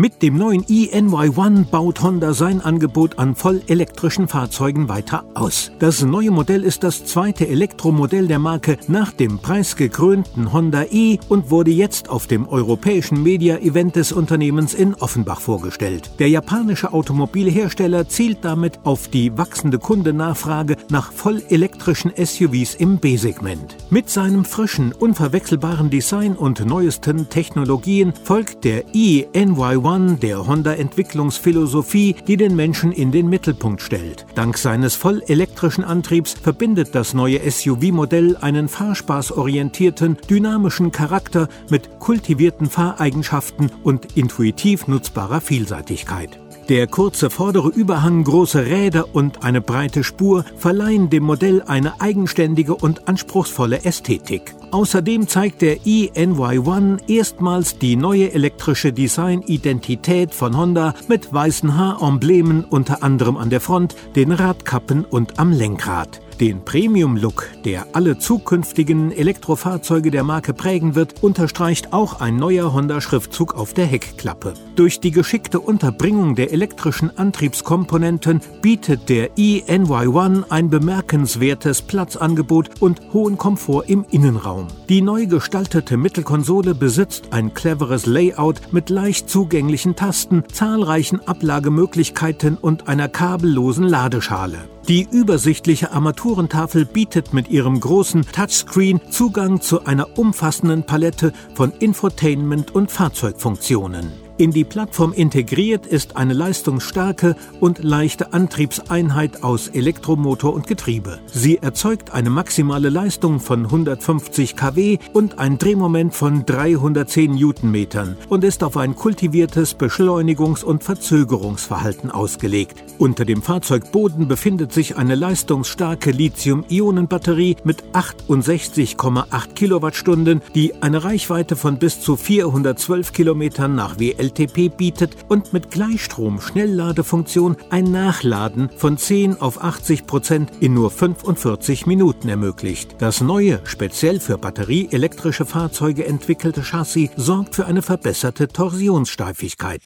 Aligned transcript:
Mit 0.00 0.22
dem 0.22 0.38
neuen 0.38 0.64
eNY1 0.64 1.66
baut 1.66 2.00
Honda 2.00 2.32
sein 2.32 2.62
Angebot 2.62 3.18
an 3.18 3.34
vollelektrischen 3.34 4.28
Fahrzeugen 4.28 4.88
weiter 4.88 5.26
aus. 5.34 5.72
Das 5.78 6.02
neue 6.02 6.30
Modell 6.30 6.64
ist 6.64 6.84
das 6.84 7.04
zweite 7.04 7.46
Elektromodell 7.46 8.26
der 8.26 8.38
Marke 8.38 8.78
nach 8.88 9.12
dem 9.12 9.40
preisgekrönten 9.40 10.54
Honda 10.54 10.84
e 10.90 11.18
und 11.28 11.50
wurde 11.50 11.70
jetzt 11.70 12.08
auf 12.08 12.26
dem 12.26 12.48
europäischen 12.48 13.22
Media-Event 13.22 13.96
des 13.96 14.12
Unternehmens 14.12 14.72
in 14.72 14.94
Offenbach 14.94 15.42
vorgestellt. 15.42 16.12
Der 16.18 16.30
japanische 16.30 16.94
Automobilhersteller 16.94 18.08
zielt 18.08 18.38
damit 18.40 18.80
auf 18.84 19.08
die 19.08 19.36
wachsende 19.36 19.78
Kundenachfrage 19.78 20.76
nach 20.88 21.12
vollelektrischen 21.12 22.10
SUVs 22.16 22.74
im 22.74 22.96
B-Segment. 22.96 23.76
Mit 23.90 24.08
seinem 24.08 24.46
frischen, 24.46 24.92
unverwechselbaren 24.92 25.90
Design 25.90 26.36
und 26.36 26.64
neuesten 26.64 27.28
Technologien 27.28 28.14
folgt 28.24 28.64
der 28.64 28.86
eNY1 28.94 29.89
One 29.90 30.18
der 30.18 30.46
Honda-Entwicklungsphilosophie, 30.46 32.14
die 32.28 32.36
den 32.36 32.54
Menschen 32.54 32.92
in 32.92 33.10
den 33.10 33.28
Mittelpunkt 33.28 33.82
stellt. 33.82 34.24
Dank 34.36 34.56
seines 34.56 34.94
vollelektrischen 34.94 35.82
Antriebs 35.82 36.34
verbindet 36.34 36.94
das 36.94 37.12
neue 37.12 37.40
SUV-Modell 37.50 38.36
einen 38.36 38.68
fahrspaßorientierten, 38.68 40.18
dynamischen 40.28 40.92
Charakter 40.92 41.48
mit 41.70 41.98
kultivierten 41.98 42.70
Fahreigenschaften 42.70 43.72
und 43.82 44.16
intuitiv 44.16 44.86
nutzbarer 44.86 45.40
Vielseitigkeit. 45.40 46.38
Der 46.68 46.86
kurze 46.86 47.28
vordere 47.28 47.70
Überhang, 47.70 48.22
große 48.22 48.66
Räder 48.66 49.12
und 49.12 49.42
eine 49.42 49.60
breite 49.60 50.04
Spur 50.04 50.44
verleihen 50.56 51.10
dem 51.10 51.24
Modell 51.24 51.62
eine 51.66 52.00
eigenständige 52.00 52.76
und 52.76 53.08
anspruchsvolle 53.08 53.84
Ästhetik. 53.84 54.54
Außerdem 54.70 55.26
zeigt 55.26 55.62
der 55.62 55.78
eNY1 55.80 57.08
erstmals 57.08 57.78
die 57.78 57.96
neue 57.96 58.32
elektrische 58.32 58.92
Designidentität 58.92 60.32
von 60.32 60.56
Honda 60.56 60.94
mit 61.08 61.32
weißen 61.32 61.76
Haaremblemen 61.76 62.64
unter 62.64 63.02
anderem 63.02 63.36
an 63.36 63.50
der 63.50 63.60
Front, 63.60 63.96
den 64.14 64.30
Radkappen 64.30 65.04
und 65.04 65.40
am 65.40 65.52
Lenkrad. 65.52 66.20
Den 66.40 66.64
Premium-Look, 66.64 67.48
der 67.66 67.88
alle 67.92 68.18
zukünftigen 68.18 69.12
Elektrofahrzeuge 69.12 70.10
der 70.10 70.24
Marke 70.24 70.54
prägen 70.54 70.94
wird, 70.94 71.22
unterstreicht 71.22 71.92
auch 71.92 72.20
ein 72.20 72.36
neuer 72.36 72.72
Honda-Schriftzug 72.72 73.54
auf 73.54 73.74
der 73.74 73.84
Heckklappe. 73.84 74.54
Durch 74.74 75.00
die 75.00 75.10
geschickte 75.10 75.60
Unterbringung 75.60 76.36
der 76.36 76.50
elektrischen 76.50 77.14
Antriebskomponenten 77.18 78.40
bietet 78.62 79.10
der 79.10 79.36
eNY1 79.36 80.44
ein 80.48 80.70
bemerkenswertes 80.70 81.82
Platzangebot 81.82 82.80
und 82.80 83.02
hohen 83.12 83.36
Komfort 83.36 83.84
im 83.88 84.06
Innenraum. 84.10 84.59
Die 84.88 85.02
neu 85.02 85.26
gestaltete 85.26 85.96
Mittelkonsole 85.96 86.74
besitzt 86.74 87.32
ein 87.32 87.54
cleveres 87.54 88.06
Layout 88.06 88.72
mit 88.72 88.90
leicht 88.90 89.28
zugänglichen 89.28 89.96
Tasten, 89.96 90.44
zahlreichen 90.52 91.26
Ablagemöglichkeiten 91.26 92.56
und 92.56 92.88
einer 92.88 93.08
kabellosen 93.08 93.84
Ladeschale. 93.84 94.58
Die 94.88 95.06
übersichtliche 95.10 95.92
Armaturentafel 95.92 96.84
bietet 96.84 97.32
mit 97.32 97.48
ihrem 97.48 97.78
großen 97.78 98.26
Touchscreen 98.32 99.00
Zugang 99.10 99.60
zu 99.60 99.84
einer 99.84 100.18
umfassenden 100.18 100.84
Palette 100.84 101.32
von 101.54 101.72
Infotainment 101.72 102.74
und 102.74 102.90
Fahrzeugfunktionen. 102.90 104.10
In 104.40 104.52
die 104.52 104.64
Plattform 104.64 105.12
integriert 105.12 105.84
ist 105.84 106.16
eine 106.16 106.32
leistungsstarke 106.32 107.36
und 107.60 107.84
leichte 107.84 108.32
Antriebseinheit 108.32 109.42
aus 109.42 109.68
Elektromotor 109.68 110.54
und 110.54 110.66
Getriebe. 110.66 111.18
Sie 111.26 111.58
erzeugt 111.58 112.12
eine 112.12 112.30
maximale 112.30 112.88
Leistung 112.88 113.38
von 113.38 113.66
150 113.66 114.56
kW 114.56 114.96
und 115.12 115.38
ein 115.38 115.58
Drehmoment 115.58 116.14
von 116.14 116.46
310 116.46 117.34
Newtonmetern 117.34 118.16
und 118.30 118.42
ist 118.42 118.64
auf 118.64 118.78
ein 118.78 118.94
kultiviertes 118.94 119.76
Beschleunigungs- 119.76 120.64
und 120.64 120.84
Verzögerungsverhalten 120.84 122.10
ausgelegt. 122.10 122.82
Unter 122.96 123.26
dem 123.26 123.42
Fahrzeugboden 123.42 124.26
befindet 124.26 124.72
sich 124.72 124.96
eine 124.96 125.16
leistungsstarke 125.16 126.12
Lithium-Ionen-Batterie 126.12 127.56
mit 127.64 127.84
68,8 127.92 129.52
Kilowattstunden, 129.52 130.40
die 130.54 130.82
eine 130.82 131.04
Reichweite 131.04 131.56
von 131.56 131.78
bis 131.78 132.00
zu 132.00 132.16
412 132.16 133.12
Kilometern 133.12 133.74
nach 133.74 134.00
WL 134.00 134.29
LTP 134.30 134.68
bietet 134.68 135.16
und 135.28 135.52
mit 135.52 135.70
Gleichstrom-Schnellladefunktion 135.70 137.56
ein 137.70 137.90
Nachladen 137.90 138.70
von 138.76 138.96
10 138.96 139.40
auf 139.40 139.62
80 139.62 140.06
Prozent 140.06 140.52
in 140.60 140.74
nur 140.74 140.90
45 140.90 141.86
Minuten 141.86 142.28
ermöglicht. 142.28 142.96
Das 142.98 143.20
neue, 143.20 143.60
speziell 143.64 144.20
für 144.20 144.38
batterieelektrische 144.38 145.46
Fahrzeuge 145.46 146.06
entwickelte 146.06 146.62
Chassis 146.62 147.10
sorgt 147.16 147.56
für 147.56 147.66
eine 147.66 147.82
verbesserte 147.82 148.48
Torsionssteifigkeit. 148.48 149.82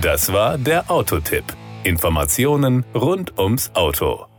Das 0.00 0.32
war 0.32 0.56
der 0.56 0.90
Autotipp. 0.90 1.44
Informationen 1.84 2.84
rund 2.94 3.38
ums 3.38 3.70
Auto. 3.74 4.29